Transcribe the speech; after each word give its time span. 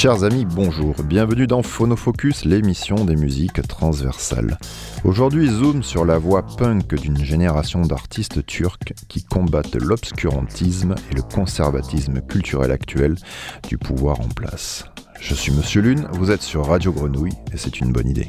Chers 0.00 0.24
amis, 0.24 0.46
bonjour. 0.46 0.94
Bienvenue 1.02 1.46
dans 1.46 1.62
Phonofocus, 1.62 2.46
l'émission 2.46 3.04
des 3.04 3.16
musiques 3.16 3.60
transversales. 3.68 4.56
Aujourd'hui, 5.04 5.46
zoom 5.46 5.82
sur 5.82 6.06
la 6.06 6.16
voix 6.16 6.40
punk 6.56 6.94
d'une 6.94 7.22
génération 7.22 7.82
d'artistes 7.82 8.46
turcs 8.46 8.94
qui 9.08 9.22
combattent 9.22 9.74
l'obscurantisme 9.74 10.94
et 11.10 11.16
le 11.16 11.20
conservatisme 11.20 12.22
culturel 12.22 12.70
actuel 12.70 13.16
du 13.68 13.76
pouvoir 13.76 14.22
en 14.22 14.28
place. 14.28 14.86
Je 15.20 15.34
suis 15.34 15.52
Monsieur 15.52 15.82
Lune, 15.82 16.08
vous 16.12 16.30
êtes 16.30 16.40
sur 16.40 16.64
Radio 16.64 16.92
Grenouille 16.94 17.36
et 17.52 17.58
c'est 17.58 17.80
une 17.80 17.92
bonne 17.92 18.08
idée. 18.08 18.28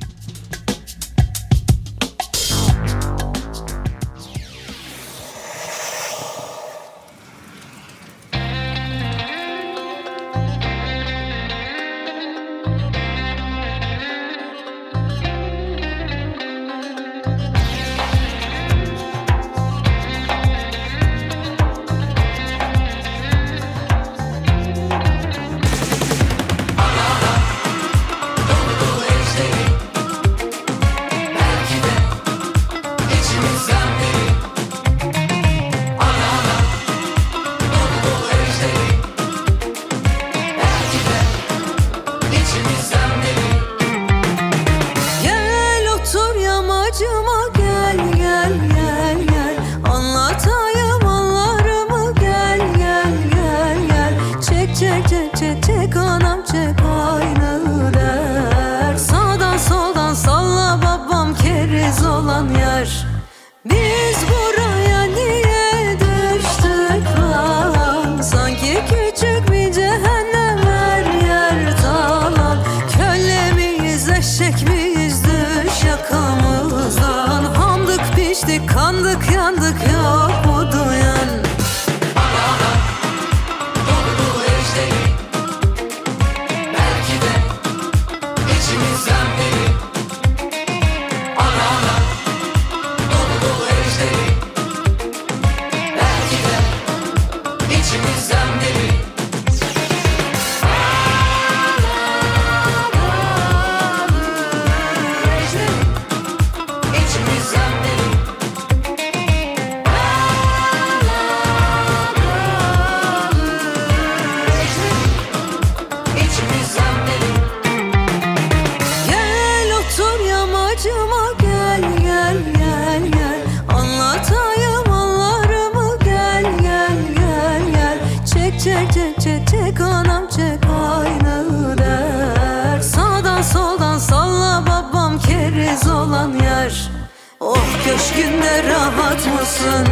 evinde 138.42 138.74
rahat 138.74 139.28
mısın? 139.40 139.88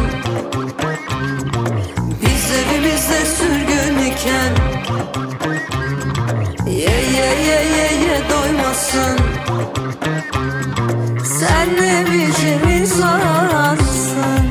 Biz 2.22 2.50
evimizde 2.52 3.24
sürgün 3.26 3.98
iken 3.98 4.52
Ye 6.66 7.00
ye 7.14 7.30
ye 7.46 7.62
ye 7.76 7.90
ye 8.04 8.22
doymasın 8.30 9.18
Sen 11.38 11.68
ne 11.76 12.04
biçim 12.06 12.68
insansın? 12.80 14.44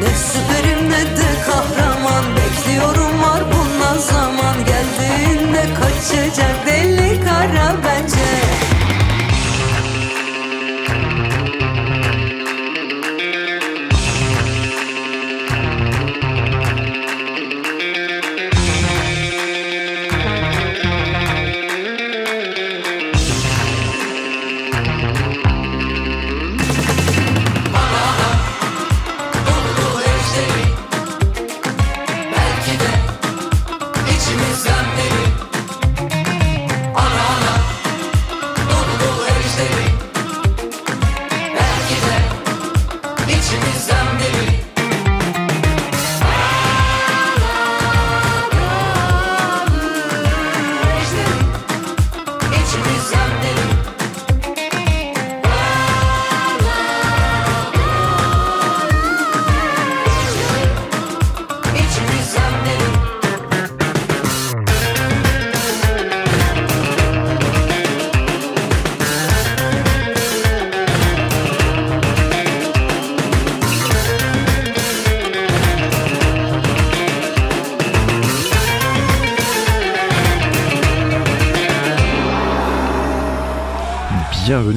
Ne 0.00 0.08
süperim 0.08 0.90
ne 0.90 1.16
de 1.16 1.30
kahraman. 1.46 2.24
Bekliyorum 2.36 3.22
var 3.22 3.42
bundan 3.52 3.98
zaman. 3.98 4.56
Geldiğinde 4.66 5.64
kaçacak 5.74 6.66
deli 6.66 7.20
kara 7.24 7.74
bence. 7.84 8.55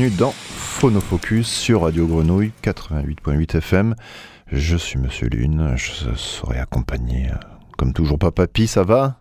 Bienvenue 0.09 0.17
dans 0.17 0.31
Phonofocus 0.31 1.47
sur 1.47 1.81
Radio 1.81 2.07
Grenouille 2.07 2.51
88.8 2.63 3.57
FM. 3.57 3.95
Je 4.51 4.77
suis 4.77 4.97
Monsieur 4.97 5.27
Lune, 5.27 5.73
je 5.75 6.13
serai 6.15 6.59
accompagné, 6.59 7.29
euh, 7.29 7.35
comme 7.77 7.93
toujours, 7.93 8.17
pas 8.17 8.31
papy, 8.31 8.67
ça 8.67 8.83
va? 8.83 9.19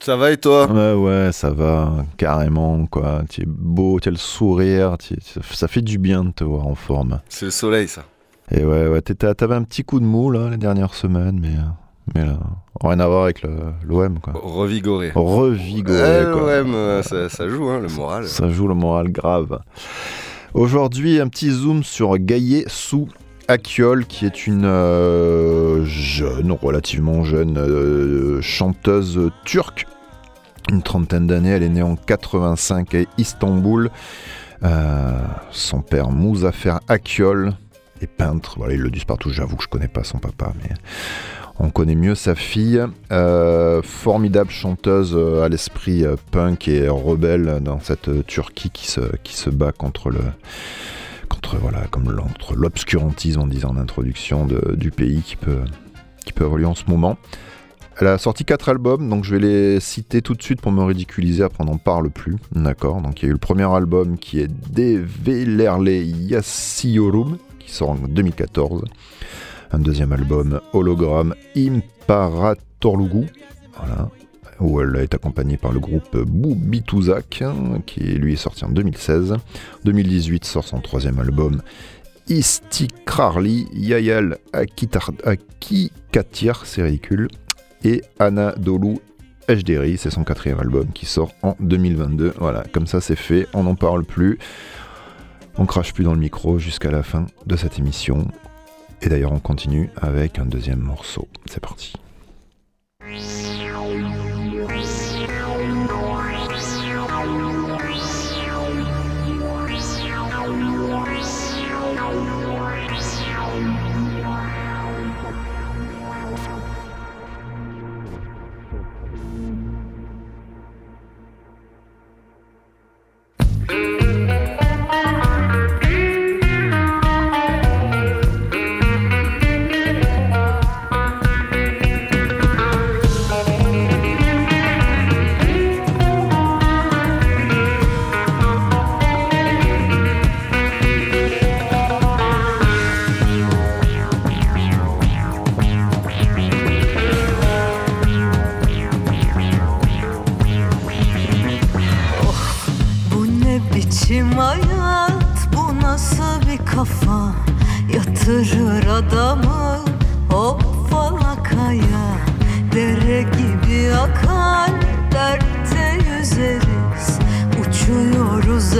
Ça 0.00 0.16
va 0.16 0.30
et 0.32 0.36
toi? 0.36 0.70
Ouais, 0.70 0.94
ouais, 0.94 1.32
ça 1.32 1.50
va, 1.50 2.04
carrément, 2.16 2.86
quoi. 2.86 3.22
Tu 3.28 3.42
es 3.42 3.46
beau, 3.46 4.00
tu 4.00 4.08
as 4.08 4.12
le 4.12 4.18
sourire, 4.18 4.96
ça 5.50 5.68
fait 5.68 5.82
du 5.82 5.98
bien 5.98 6.24
de 6.24 6.30
te 6.30 6.44
voir 6.44 6.66
en 6.66 6.74
forme. 6.74 7.20
C'est 7.28 7.46
le 7.46 7.50
soleil, 7.50 7.88
ça. 7.88 8.04
Et 8.50 8.64
ouais, 8.64 8.88
ouais, 8.88 9.02
t'avais 9.02 9.54
un 9.54 9.64
petit 9.64 9.84
coup 9.84 10.00
de 10.00 10.04
mou, 10.04 10.30
là, 10.30 10.50
les 10.50 10.56
dernières 10.58 10.94
semaines, 10.94 11.38
mais, 11.40 11.56
mais 12.14 12.24
là, 12.24 12.38
rien 12.80 13.00
à 13.00 13.06
voir 13.06 13.24
avec 13.24 13.42
l'OM, 13.42 14.18
quoi. 14.20 14.32
Revigoré. 14.34 15.12
Revigoré, 15.14 16.24
L'OM, 16.24 16.74
euh, 16.74 17.02
ça, 17.02 17.28
ça, 17.28 17.48
joue, 17.48 17.68
hein, 17.68 17.80
le 17.80 17.88
moral. 17.88 18.26
Ça 18.26 18.48
joue 18.48 18.68
le 18.68 18.74
moral 18.74 19.10
grave. 19.10 19.60
Aujourd'hui, 20.54 21.20
un 21.20 21.28
petit 21.28 21.50
zoom 21.50 21.82
sur 21.82 22.18
Gaye 22.18 22.64
Sou 22.66 23.08
Akiol, 23.48 24.06
qui 24.06 24.26
est 24.26 24.46
une 24.46 24.64
euh, 24.64 25.84
jeune, 25.84 26.52
relativement 26.52 27.24
jeune 27.24 27.56
euh, 27.58 28.40
chanteuse 28.40 29.30
turque 29.44 29.86
une 30.70 30.82
trentaine 30.82 31.26
d'années. 31.26 31.50
Elle 31.50 31.62
est 31.62 31.68
née 31.68 31.82
en 31.82 31.96
85 31.96 32.94
à 32.94 32.98
Istanbul. 33.18 33.90
Euh, 34.62 35.18
son 35.50 35.80
père 35.80 36.10
Mouzafer 36.10 36.76
Akiol 36.88 37.52
est 38.00 38.06
peintre. 38.06 38.54
Voilà, 38.56 38.74
il 38.74 38.80
le 38.80 38.90
dit 38.90 39.04
partout. 39.04 39.30
J'avoue 39.30 39.56
que 39.56 39.64
je 39.64 39.68
connais 39.68 39.88
pas 39.88 40.04
son 40.04 40.18
papa, 40.18 40.52
mais 40.62 40.74
on 41.62 41.70
connaît 41.70 41.94
mieux 41.94 42.14
sa 42.14 42.34
fille. 42.34 42.82
Euh, 43.10 43.80
formidable 43.82 44.50
chanteuse 44.50 45.14
euh, 45.14 45.42
à 45.42 45.48
l'esprit 45.48 46.04
punk 46.30 46.68
et 46.68 46.88
rebelle 46.88 47.60
dans 47.62 47.80
cette 47.80 48.26
Turquie 48.26 48.70
qui 48.70 48.90
se, 48.90 49.00
qui 49.22 49.34
se 49.34 49.48
bat 49.48 49.72
contre 49.72 50.10
le 50.10 50.20
contre 51.28 51.56
voilà 51.56 51.86
comme 51.90 52.14
l'obscurantisme 52.54 53.40
on 53.40 53.46
disait 53.46 53.64
en 53.64 53.78
introduction 53.78 54.46
du 54.74 54.90
pays 54.90 55.22
qui 55.22 55.36
peut 55.36 55.62
qui 56.24 56.32
peut 56.32 56.44
évoluer 56.44 56.66
en 56.66 56.74
ce 56.74 56.84
moment. 56.88 57.16
Elle 58.00 58.06
a 58.06 58.18
sorti 58.18 58.44
quatre 58.44 58.68
albums, 58.68 59.08
donc 59.08 59.24
je 59.24 59.36
vais 59.36 59.40
les 59.40 59.80
citer 59.80 60.22
tout 60.22 60.34
de 60.34 60.42
suite 60.42 60.60
pour 60.60 60.72
me 60.72 60.82
ridiculiser, 60.82 61.42
après 61.42 61.62
on 61.62 61.66
n'en 61.66 61.76
parle 61.76 62.10
plus. 62.10 62.36
D'accord 62.52 63.02
Donc 63.02 63.22
il 63.22 63.26
y 63.26 63.28
a 63.28 63.30
eu 63.30 63.32
le 63.32 63.38
premier 63.38 63.70
album 63.70 64.18
qui 64.18 64.40
est 64.40 64.48
Develerle 64.48 65.88
Yassiorum, 65.88 67.36
qui 67.58 67.70
sort 67.70 67.90
en 67.90 67.94
2014. 67.94 68.84
Un 69.72 69.78
deuxième 69.78 70.12
album, 70.12 70.60
Hologram 70.74 71.34
Imparatorlugu, 71.56 73.26
voilà, 73.78 74.10
où 74.60 74.80
elle 74.80 74.96
est 74.96 75.14
accompagnée 75.14 75.56
par 75.56 75.72
le 75.72 75.80
groupe 75.80 76.16
Boubituzak, 76.16 77.42
qui 77.86 78.00
lui 78.00 78.34
est 78.34 78.36
sorti 78.36 78.64
en 78.66 78.68
2016. 78.68 79.36
2018 79.84 80.44
sort 80.44 80.64
son 80.64 80.80
troisième 80.80 81.18
album, 81.18 81.62
Istikrarli 82.28 83.66
Yayal 83.72 84.38
Akikatir, 84.52 85.12
c'est 86.66 86.82
ridicule 86.82 87.28
et 87.84 88.02
Anna 88.18 88.52
Dolou 88.52 89.00
Hderi, 89.48 89.96
c'est 89.96 90.10
son 90.10 90.22
quatrième 90.22 90.60
album 90.60 90.88
qui 90.92 91.06
sort 91.06 91.32
en 91.42 91.56
2022. 91.60 92.34
Voilà, 92.38 92.62
comme 92.72 92.86
ça 92.86 93.00
c'est 93.00 93.16
fait, 93.16 93.48
on 93.54 93.64
n'en 93.64 93.74
parle 93.74 94.04
plus. 94.04 94.38
On 95.58 95.66
crache 95.66 95.92
plus 95.92 96.04
dans 96.04 96.14
le 96.14 96.20
micro 96.20 96.58
jusqu'à 96.58 96.90
la 96.90 97.02
fin 97.02 97.26
de 97.46 97.56
cette 97.56 97.78
émission. 97.78 98.28
Et 99.02 99.08
d'ailleurs 99.08 99.32
on 99.32 99.40
continue 99.40 99.90
avec 99.96 100.38
un 100.38 100.46
deuxième 100.46 100.78
morceau. 100.78 101.28
C'est 101.46 101.60
parti. 101.60 101.92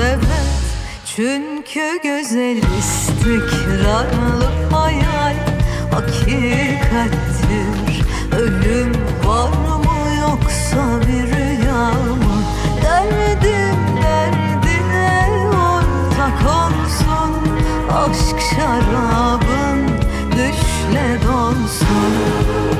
sever. 0.02 0.18
Çünkü 1.16 2.02
güzel 2.02 2.56
istikrarlı 2.78 4.44
hayal 4.70 5.36
Hakikattir. 5.92 7.72
Ölüm 8.36 8.92
var 9.24 9.48
mı 9.48 10.14
yoksa 10.20 11.00
bir 11.00 11.36
rüya 11.36 11.90
mı? 11.92 12.42
Derdim 12.82 14.02
derdine 14.02 15.28
ortak 15.48 16.40
olsun. 16.46 17.32
Aşk 17.92 18.40
şarabın 18.50 19.88
düşle 20.30 21.18
donsun. 21.26 22.71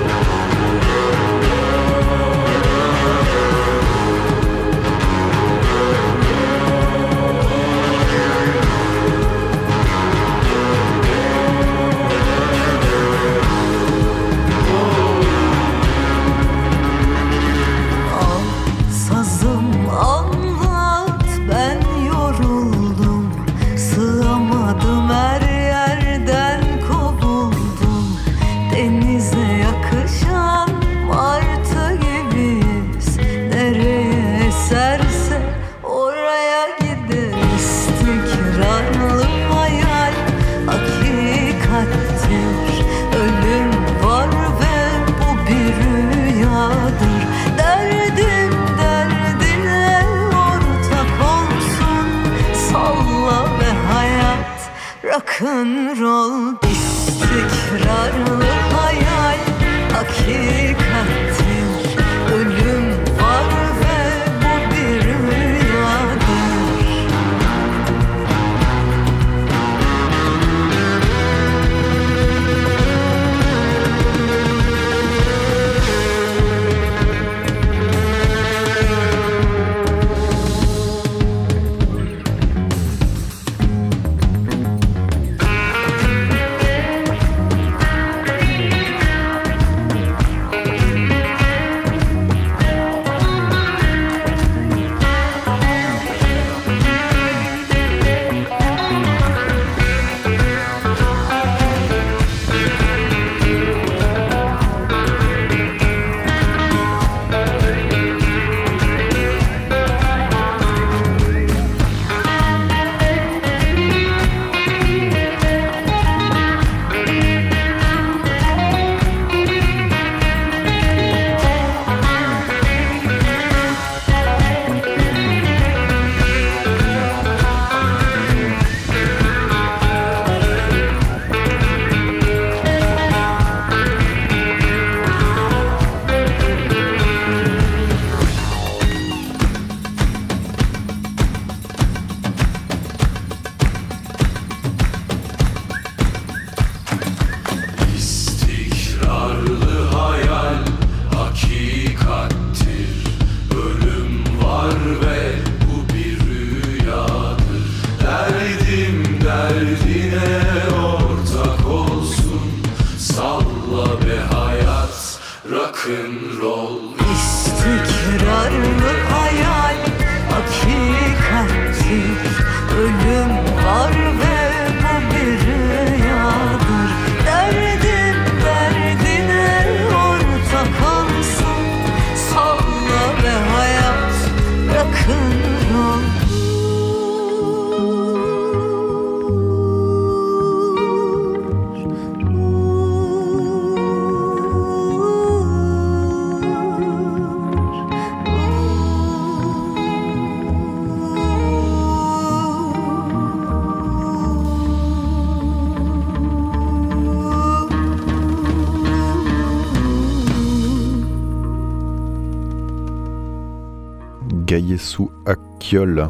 Gayesu 214.73 215.09
Akiol, 215.27 216.09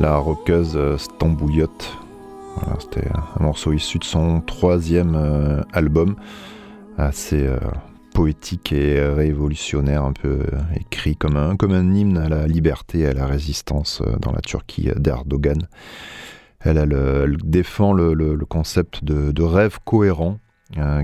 la 0.00 0.18
rockeuse 0.18 0.78
Stambouillotte. 0.98 1.96
C'était 2.78 3.08
un 3.08 3.42
morceau 3.42 3.72
issu 3.72 3.98
de 3.98 4.04
son 4.04 4.42
troisième 4.42 5.64
album, 5.72 6.16
assez 6.98 7.48
poétique 8.12 8.72
et 8.72 9.00
révolutionnaire, 9.00 10.04
un 10.04 10.12
peu 10.12 10.40
écrit 10.78 11.16
comme 11.16 11.36
un, 11.36 11.94
hymne 11.94 12.18
à 12.18 12.28
la 12.28 12.46
liberté 12.46 13.00
et 13.00 13.06
à 13.06 13.14
la 13.14 13.24
résistance 13.24 14.02
dans 14.20 14.32
la 14.32 14.42
Turquie 14.42 14.90
d'Erdogan. 14.96 15.66
Elle, 16.60 17.38
défend 17.44 17.94
le, 17.94 18.36
concept 18.44 19.04
de, 19.04 19.42
rêve 19.42 19.78
cohérent 19.86 20.32
euh, 20.32 20.45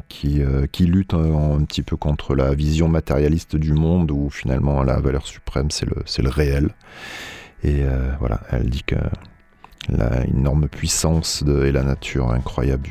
qui, 0.09 0.43
euh, 0.43 0.67
qui, 0.67 0.87
lutte 0.87 1.15
un, 1.15 1.65
petit 1.65 1.83
peu 1.83 1.97
contre 1.97 2.35
la 2.35 2.55
vision 2.55 2.89
matérialiste 2.89 3.57
du 3.57 3.73
monde 3.73 4.11
où 4.11 4.29
finalement 4.29 4.83
la 4.83 5.01
valeur 5.01 5.27
suprême 5.27 5.71
c'est 5.71 5.87
le, 5.87 6.29
réel. 6.29 6.75
Et 7.63 7.83
euh, 7.83 8.13
voilà, 8.19 8.41
elle 8.51 8.69
dit 8.71 8.83
que 8.83 8.97
la 9.89 10.25
énorme 10.27 10.69
puissance 10.69 11.43
et 11.43 11.73
la 11.73 11.83
nature 11.83 12.33
incroyable 12.33 12.89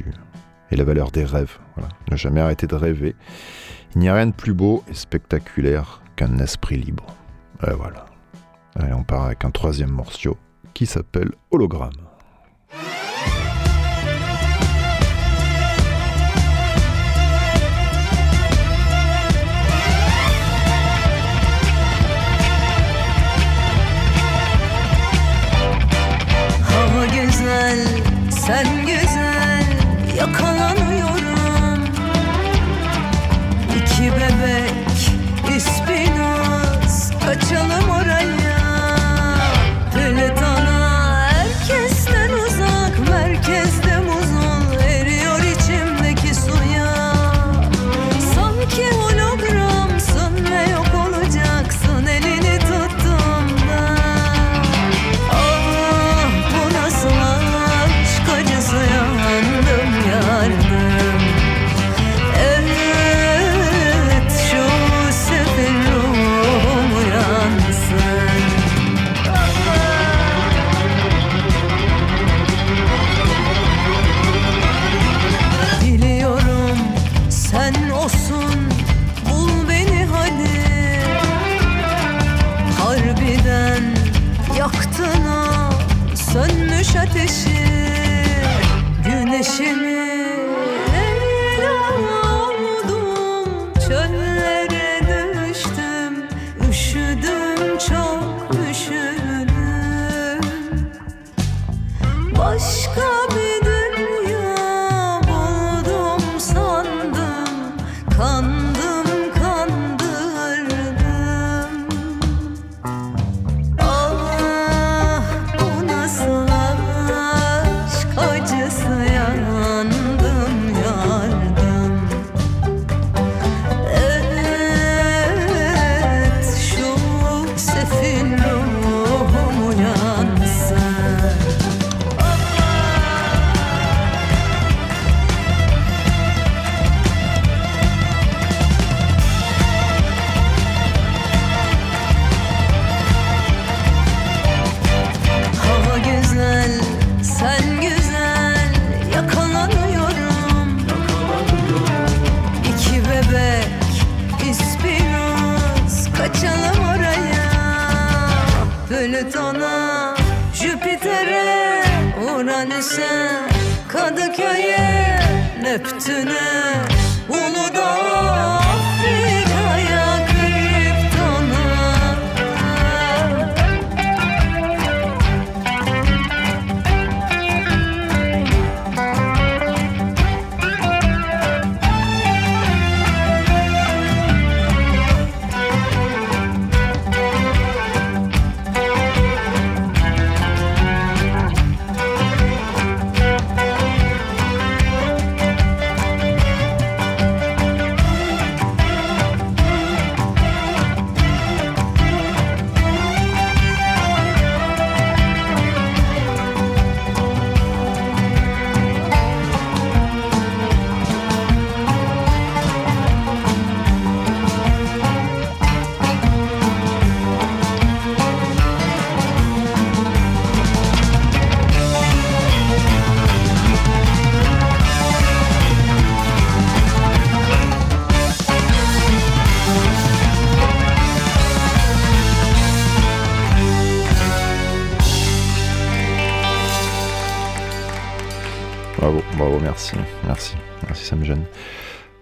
et 0.72 0.76
la 0.76 0.84
valeur 0.84 1.12
des 1.12 1.26
rêves. 1.26 1.58
Voilà. 1.76 1.90
Ne 2.10 2.16
jamais 2.16 2.42
arrêter 2.42 2.68
de 2.68 2.76
rêver. 2.76 3.16
Il 3.96 4.02
n'y 4.02 4.10
a 4.10 4.16
rien 4.16 4.28
de 4.28 4.32
plus 4.34 4.54
beau 4.54 4.84
et 4.90 4.94
spectaculaire 4.94 6.02
qu'un 6.16 6.38
esprit 6.40 6.78
libre. 6.78 7.06
Et 7.68 7.74
voilà. 7.74 8.06
Allez, 8.76 8.94
on 8.94 9.04
part 9.04 9.26
avec 9.26 9.44
un 9.44 9.52
troisième 9.52 9.92
morceau 9.92 10.38
qui 10.74 10.86
s'appelle 10.86 11.32
Hologramme. 11.52 12.11
Sen 28.42 28.81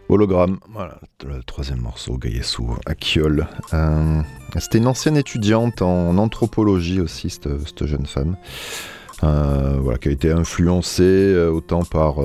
Hologramme, 0.07 0.57
voilà, 0.73 0.99
le 1.23 1.43
troisième 1.43 1.81
morceau, 1.81 2.17
Gayesu 2.17 2.63
Akiol. 2.85 3.45
Euh, 3.73 4.21
c'était 4.57 4.79
une 4.79 4.87
ancienne 4.87 5.17
étudiante 5.17 5.81
en 5.81 6.17
anthropologie 6.17 6.99
aussi, 6.99 7.29
cette, 7.29 7.85
jeune 7.85 8.05
femme. 8.05 8.35
Euh, 9.23 9.77
voilà, 9.81 9.97
qui 9.97 10.07
a 10.07 10.11
été 10.11 10.31
influencée 10.31 11.03
euh, 11.03 11.51
autant 11.51 11.83
par 11.83 12.15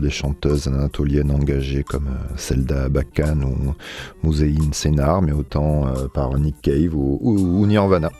des 0.00 0.10
chanteuses 0.10 0.68
anatoliennes 0.68 1.30
engagées 1.30 1.82
comme 1.82 2.10
Zelda 2.36 2.88
Bakan 2.88 3.40
ou 3.42 3.74
Musein 4.22 4.70
Senar, 4.72 5.22
mais 5.22 5.32
autant 5.32 5.86
par 6.14 6.38
Nick 6.38 6.60
Cave 6.62 6.94
ou, 6.94 7.66
Nirvana. 7.66 8.10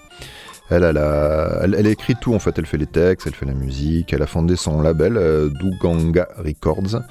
Elle, 0.73 0.97
a, 0.97 1.91
écrit 1.91 2.15
tout 2.21 2.35
en 2.35 2.39
fait, 2.39 2.59
elle 2.59 2.67
fait 2.67 2.79
les 2.79 2.87
textes, 2.87 3.27
elle 3.27 3.35
fait 3.35 3.47
la 3.47 3.55
musique, 3.55 4.13
elle 4.13 4.23
a 4.23 4.27
fondé 4.27 4.57
son 4.57 4.81
label 4.81 5.17
euh, 5.17 5.51
Duganga 5.51 6.29
Records 6.39 7.03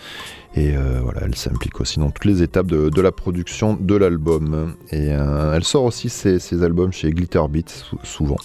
et 0.53 0.75
euh, 0.75 0.99
voilà, 1.01 1.21
elle 1.23 1.35
s'implique 1.35 1.79
aussi 1.79 1.99
dans 1.99 2.09
toutes 2.09 2.25
les 2.25 2.41
étapes 2.41 2.67
de, 2.67 2.89
de 2.89 3.01
la 3.01 3.11
production 3.11 3.77
de 3.79 3.95
l'album. 3.95 4.75
Et 4.91 5.09
euh, 5.11 5.53
elle 5.53 5.63
sort 5.63 5.85
aussi 5.85 6.09
ses, 6.09 6.39
ses, 6.39 6.63
albums 6.63 6.91
chez 6.91 7.11
Glitter 7.11 7.41
Beats 7.49 7.85
souvent. 8.03 8.37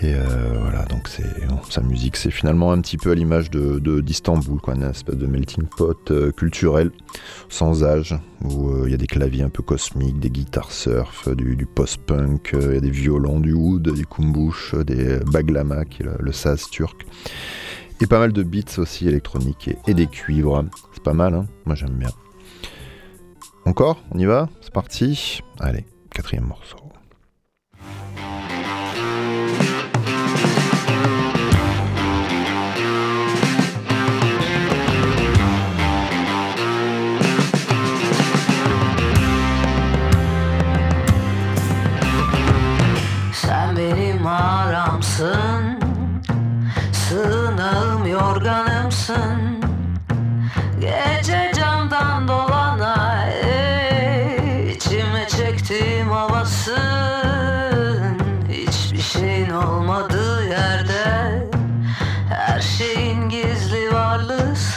Et 0.00 0.12
euh, 0.12 0.58
voilà, 0.60 0.84
donc 0.86 1.08
c'est 1.08 1.22
sa 1.70 1.80
musique, 1.80 2.16
c'est 2.16 2.32
finalement 2.32 2.72
un 2.72 2.80
petit 2.80 2.96
peu 2.96 3.12
à 3.12 3.14
l'image 3.14 3.48
de 3.48 4.00
d'Istanbul, 4.00 4.60
quoi, 4.60 4.74
une 4.74 4.82
espèce 4.82 5.16
de 5.16 5.26
melting 5.26 5.66
pot 5.66 6.10
euh, 6.10 6.32
culturel, 6.32 6.90
sans 7.48 7.84
âge, 7.84 8.14
où 8.42 8.70
euh, 8.70 8.82
il 8.86 8.90
y 8.90 8.94
a 8.94 8.96
des 8.96 9.06
claviers 9.06 9.44
un 9.44 9.50
peu 9.50 9.62
cosmiques, 9.62 10.18
des 10.18 10.30
guitares 10.30 10.72
surf, 10.72 11.28
du, 11.34 11.54
du 11.54 11.64
post-punk, 11.64 12.50
il 12.54 12.74
y 12.74 12.76
a 12.76 12.80
des 12.80 12.90
violons, 12.90 13.38
du 13.38 13.52
oud, 13.52 13.88
des 13.94 14.04
kumbouches, 14.04 14.74
des 14.74 15.20
baglama, 15.20 15.84
qui 15.84 16.02
est 16.02 16.06
le, 16.06 16.16
le 16.18 16.32
saz 16.32 16.68
turc, 16.70 17.06
et 18.00 18.06
pas 18.06 18.18
mal 18.18 18.32
de 18.32 18.42
beats 18.42 18.78
aussi 18.78 19.06
électroniques 19.06 19.68
et, 19.68 19.78
et 19.86 19.94
des 19.94 20.08
cuivres. 20.08 20.64
C'est 20.92 21.04
pas 21.04 21.14
mal, 21.14 21.34
hein 21.34 21.46
moi 21.66 21.76
j'aime 21.76 21.96
bien. 21.96 22.10
Encore? 23.64 24.02
On 24.10 24.18
y 24.18 24.24
va? 24.26 24.48
C'est 24.60 24.74
parti? 24.74 25.40
Allez, 25.60 25.86
quatrième 26.10 26.46
morceau. 26.46 26.76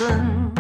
island 0.07 0.56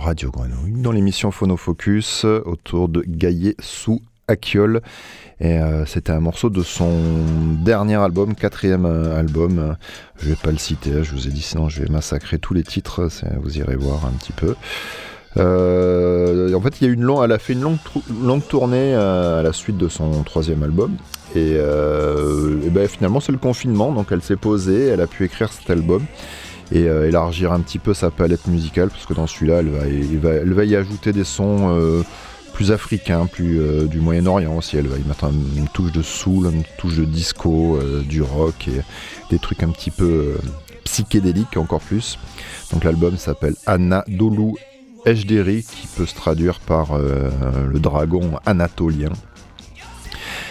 Radio 0.00 0.30
Grenouille 0.30 0.80
dans 0.80 0.92
l'émission 0.92 1.30
Phonofocus 1.30 2.24
euh, 2.24 2.40
autour 2.46 2.88
de 2.88 3.04
Gaillet 3.06 3.54
sous 3.60 4.00
Akiol. 4.28 4.80
Et 5.40 5.58
euh, 5.58 5.84
c'était 5.84 6.12
un 6.12 6.20
morceau 6.20 6.48
de 6.48 6.62
son 6.62 6.90
dernier 7.62 7.96
album, 7.96 8.34
quatrième 8.34 8.86
euh, 8.86 9.18
album. 9.18 9.76
Je 10.16 10.30
vais 10.30 10.36
pas 10.36 10.52
le 10.52 10.56
citer, 10.56 11.04
je 11.04 11.12
vous 11.12 11.28
ai 11.28 11.30
dit 11.30 11.42
sinon 11.42 11.68
je 11.68 11.82
vais 11.82 11.90
massacrer 11.90 12.38
tous 12.38 12.54
les 12.54 12.62
titres. 12.62 13.10
Vous 13.42 13.58
irez 13.58 13.76
voir 13.76 14.06
un 14.06 14.12
petit 14.12 14.32
peu. 14.32 14.54
En 15.36 16.60
fait, 16.62 16.80
il 16.80 16.86
y 16.86 16.90
a 16.90 16.92
une 16.92 17.02
longue, 17.02 17.22
elle 17.22 17.32
a 17.32 17.38
fait 17.38 17.52
une 17.52 17.60
longue, 17.60 17.78
longue 18.22 18.46
tournée 18.48 18.94
à 18.94 19.42
la 19.42 19.52
suite 19.52 19.76
de 19.76 19.88
son 19.88 20.22
troisième 20.22 20.62
album. 20.62 20.96
Et, 21.36 21.52
et 21.52 22.70
ben, 22.70 22.88
finalement, 22.88 23.20
c'est 23.20 23.32
le 23.32 23.38
confinement, 23.38 23.92
donc 23.92 24.08
elle 24.10 24.22
s'est 24.22 24.36
posée, 24.36 24.86
elle 24.86 25.00
a 25.00 25.06
pu 25.06 25.24
écrire 25.24 25.52
cet 25.52 25.68
album. 25.68 26.04
Et 26.72 26.88
euh, 26.88 27.08
élargir 27.08 27.52
un 27.52 27.60
petit 27.60 27.78
peu 27.78 27.94
sa 27.94 28.10
palette 28.10 28.46
musicale, 28.46 28.88
parce 28.90 29.06
que 29.06 29.14
dans 29.14 29.26
celui-là, 29.26 29.58
elle 29.60 30.52
va, 30.52 30.64
y 30.64 30.76
ajouter 30.76 31.12
des 31.12 31.24
sons 31.24 31.74
euh, 31.76 32.02
plus 32.52 32.70
africains, 32.72 33.26
plus 33.26 33.60
euh, 33.60 33.86
du 33.86 34.00
Moyen-Orient 34.00 34.56
aussi. 34.56 34.76
Elle 34.76 34.86
va 34.88 34.96
y 34.98 35.04
mettre 35.04 35.24
un- 35.24 35.32
une 35.56 35.68
touche 35.68 35.92
de 35.92 36.02
soul, 36.02 36.46
une 36.46 36.62
touche 36.78 36.96
de 36.96 37.04
disco, 37.04 37.78
du 38.04 38.22
rock 38.22 38.68
et 38.68 38.82
des 39.30 39.38
trucs 39.38 39.62
un 39.62 39.70
petit 39.70 39.90
peu 39.90 40.34
psychédéliques 40.84 41.56
encore 41.56 41.80
plus. 41.80 42.18
Donc 42.72 42.84
l'album 42.84 43.16
s'appelle 43.16 43.54
Anna 43.66 44.04
Dolu 44.08 44.52
Ejderi, 45.06 45.62
qui 45.64 45.86
peut 45.96 46.06
se 46.06 46.14
traduire 46.14 46.60
par 46.60 46.98
le 46.98 47.78
dragon 47.80 48.32
anatolien. 48.46 49.10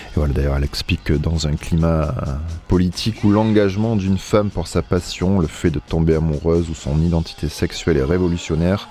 Et 0.10 0.13
voilà, 0.15 0.34
d'ailleurs, 0.34 0.58
elle 0.58 0.63
explique 0.63 1.04
que 1.04 1.13
dans 1.13 1.48
un 1.48 1.56
climat 1.56 2.15
euh, 2.28 2.36
politique 2.67 3.24
où 3.24 3.32
l'engagement 3.32 3.95
d'une 3.95 4.17
femme 4.17 4.50
pour 4.50 4.67
sa 4.67 4.82
passion, 4.82 5.39
le 5.39 5.48
fait 5.48 5.69
de 5.69 5.80
tomber 5.80 6.15
amoureuse 6.15 6.69
ou 6.69 6.74
son 6.74 7.00
identité 7.02 7.48
sexuelle 7.48 7.98
est 7.98 8.04
révolutionnaire, 8.04 8.89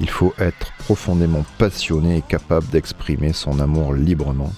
il 0.00 0.08
faut 0.08 0.34
être 0.38 0.72
profondément 0.78 1.44
passionné 1.58 2.18
et 2.18 2.22
capable 2.22 2.66
d'exprimer 2.68 3.32
son 3.32 3.60
amour 3.60 3.92
librement. 3.92 4.52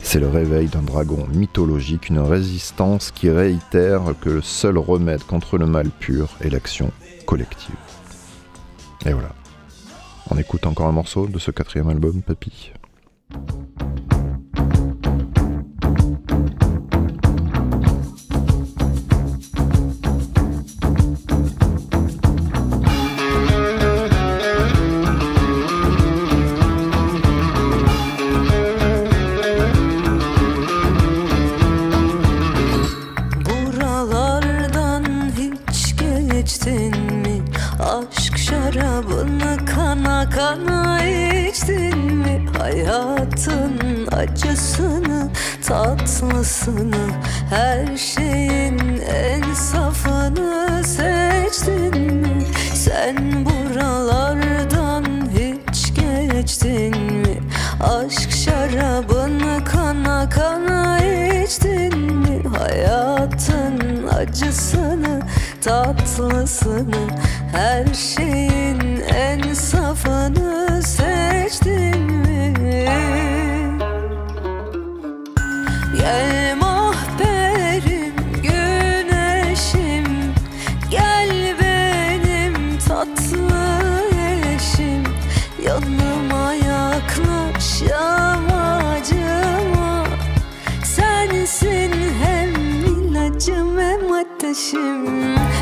C'est 0.00 0.20
le 0.20 0.28
réveil 0.28 0.68
d'un 0.68 0.82
dragon 0.82 1.26
mythologique, 1.34 2.08
une 2.08 2.20
résistance 2.20 3.10
qui 3.10 3.30
réitère 3.30 4.02
que 4.20 4.30
le 4.30 4.42
seul 4.42 4.78
remède 4.78 5.24
contre 5.24 5.58
le 5.58 5.66
mal 5.66 5.90
pur 5.90 6.28
est 6.40 6.50
l'action 6.50 6.92
collective. 7.26 7.74
Et 9.04 9.12
voilà. 9.12 9.34
On 10.30 10.38
écoute 10.38 10.66
encore 10.66 10.86
un 10.86 10.92
morceau 10.92 11.26
de 11.26 11.38
ce 11.38 11.50
quatrième 11.50 11.88
album, 11.88 12.22
Papy. 12.22 12.72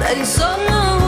and 0.09 0.25
so 0.25 0.47
know 0.69 1.06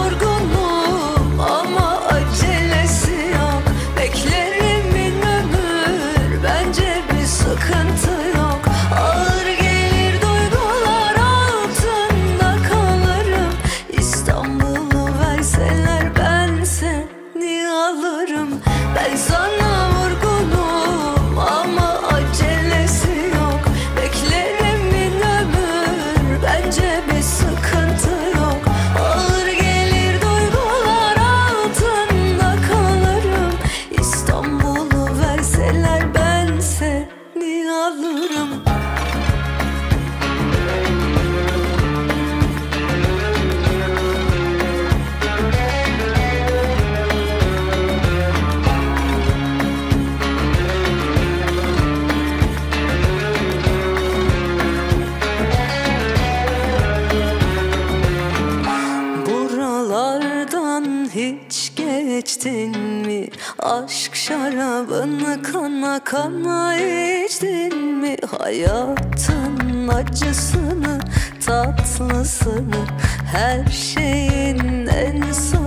kana 66.10 66.76
içtin 66.76 67.76
mi? 67.76 68.16
Hayatın 68.38 69.88
acısını, 69.88 71.00
tatlısını 71.46 72.86
Her 73.32 73.66
şeyin 73.66 74.86
en 74.86 75.32
safını 75.32 75.57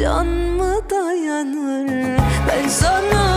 can 0.00 0.26
mı 0.26 0.80
dayanır? 0.90 2.18
Ben 2.48 2.68
sana 2.68 3.29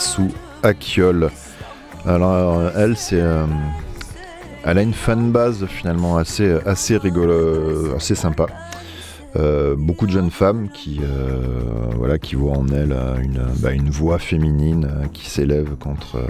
Gayesu 0.00 0.30
Akiol. 0.62 1.30
Alors, 2.06 2.70
elle, 2.74 2.96
c'est. 2.96 3.20
euh, 3.20 3.44
elle 4.64 4.78
a 4.78 4.82
une 4.82 4.94
fanbase 4.94 5.66
finalement 5.66 6.16
assez, 6.16 6.56
assez 6.66 6.96
rigolo, 6.96 7.94
assez 7.96 8.14
sympa. 8.14 8.46
Euh, 9.36 9.74
beaucoup 9.78 10.06
de 10.06 10.10
jeunes 10.12 10.30
femmes 10.30 10.68
qui, 10.74 11.00
euh, 11.02 11.38
voilà, 11.96 12.18
qui 12.18 12.34
voient 12.34 12.56
en 12.58 12.66
elle 12.68 12.92
euh, 12.92 13.16
une, 13.22 13.42
bah, 13.58 13.72
une 13.72 13.88
voix 13.90 14.18
féminine 14.18 14.86
euh, 14.90 15.06
qui 15.12 15.28
s'élève 15.30 15.76
contre 15.76 16.16
euh, 16.16 16.26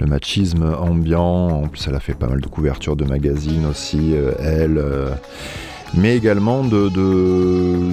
le 0.00 0.06
machisme 0.06 0.64
ambiant. 0.80 1.48
En 1.64 1.68
plus, 1.68 1.86
elle 1.88 1.94
a 1.94 2.00
fait 2.00 2.14
pas 2.14 2.26
mal 2.28 2.40
de 2.40 2.46
couvertures 2.46 2.96
de 2.96 3.04
magazines 3.04 3.66
aussi, 3.66 4.14
euh, 4.14 4.32
elle. 4.40 4.78
euh, 4.78 5.10
mais 5.94 6.16
également 6.16 6.62
de, 6.62 6.88
de- 6.88 7.92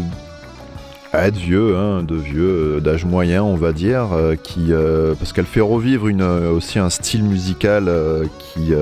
être 1.26 1.38
vieux, 1.38 1.76
hein, 1.76 2.04
de 2.04 2.16
vieux, 2.16 2.76
euh, 2.78 2.80
d'âge 2.80 3.06
moyen, 3.06 3.44
on 3.44 3.56
va 3.56 3.72
dire, 3.74 4.10
euh, 4.14 4.36
qui, 4.36 4.72
euh, 4.72 5.16
parce 5.16 5.34
qu'elle 5.34 5.46
fait 5.46 5.62
revivre 5.62 6.06
aussi 6.54 6.80
un 6.80 6.90
style 6.90 7.24
musical 7.24 7.92
qui, 8.40 8.74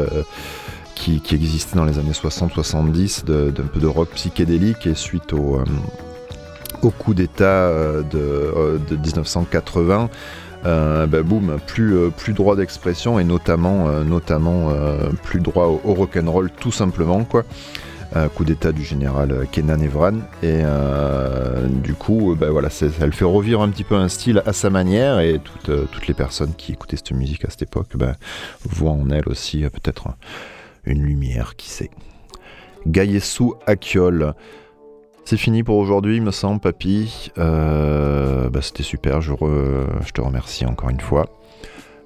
qui, 0.96 1.36
existait 1.36 1.76
dans 1.76 1.86
les 1.86 2.00
années 2.00 2.12
60-70, 2.14 3.26
de- 3.26 3.52
d'un 3.52 3.64
peu 3.64 3.80
de 3.80 3.88
rock 3.88 4.10
psychédélique, 4.16 4.88
et 4.88 4.96
suite 4.96 5.34
au, 5.34 5.60
au 6.82 6.90
coup 6.90 7.14
d'État 7.14 7.70
de, 7.70 8.04
euh, 8.16 8.78
de 8.90 8.96
1980, 8.96 10.10
euh, 10.66 11.06
bah, 11.06 11.22
boum, 11.22 11.58
plus, 11.68 12.10
plus 12.18 12.34
droit 12.34 12.56
d'expression, 12.56 13.20
et 13.20 13.24
notamment, 13.24 13.88
notamment 14.04 14.72
plus 15.24 15.40
droit 15.40 15.66
au, 15.66 15.82
au 15.84 15.94
rock'n'roll, 15.94 16.50
tout 16.60 16.72
simplement, 16.72 17.24
quoi. 17.24 17.44
Euh, 18.16 18.30
coup 18.30 18.46
d'état 18.46 18.72
du 18.72 18.84
général 18.84 19.48
Kenan 19.52 19.80
Evran 19.80 20.18
et 20.44 20.62
euh, 20.64 21.68
du 21.68 21.96
coup 21.96 22.36
bah, 22.40 22.50
voilà 22.52 22.70
elle 23.02 23.14
fait 23.14 23.26
revivre 23.26 23.62
un 23.62 23.70
petit 23.70 23.84
peu 23.84 23.96
un 23.96 24.08
style 24.08 24.44
à 24.46 24.54
sa 24.54 24.70
manière 24.70 25.20
et 25.20 25.40
toutes, 25.40 25.90
toutes 25.92 26.08
les 26.08 26.14
personnes 26.14 26.54
qui 26.56 26.74
écoutaient 26.74 26.98
cette 26.98 27.12
musique 27.12 27.44
à 27.46 27.50
cette 27.50 27.64
époque 27.64 27.96
bah, 27.96 28.16
voient 28.64 28.92
en 28.92 29.10
elle 29.10 29.28
aussi 29.28 29.62
peut-être 29.62 30.08
une 30.86 31.02
lumière 31.02 31.56
qui 31.56 31.70
sait 31.70 31.90
Gayesu 32.86 33.54
Akiol 33.66 34.34
c'est 35.28 35.38
fini 35.38 35.64
pour 35.64 35.78
aujourd'hui, 35.78 36.22
me 36.22 36.30
semble, 36.30 36.60
papy. 36.62 37.32
Bah, 37.36 38.62
C'était 38.62 38.84
super, 38.84 39.22
je, 39.22 39.32
je 39.34 40.12
te 40.12 40.22
remercie 40.22 40.68
encore 40.68 40.92
une 40.92 41.00
fois. 41.00 41.26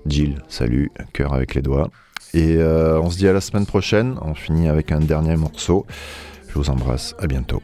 Jill, 0.06 0.42
salut, 0.48 0.90
cœur 1.12 1.34
avec 1.34 1.54
les 1.54 1.62
doigts. 1.62 1.90
Et 2.34 2.58
euh, 2.58 3.00
on 3.00 3.10
se 3.10 3.18
dit 3.18 3.28
à 3.28 3.34
la 3.34 3.42
semaine 3.42 3.66
prochaine. 3.66 4.18
On 4.22 4.36
finit 4.36 4.68
avec 4.68 4.92
un 4.92 5.00
dernier 5.00 5.36
morceau. 5.36 5.86
Je 6.48 6.54
vous 6.56 6.70
embrasse. 6.70 7.16
À 7.20 7.28
bientôt. 7.28 7.62